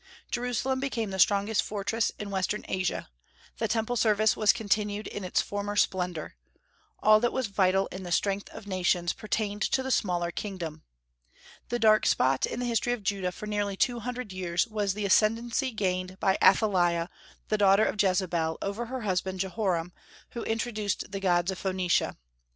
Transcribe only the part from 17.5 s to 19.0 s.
daughter of Jezebel, over